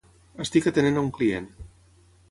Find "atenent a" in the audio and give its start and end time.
0.71-1.05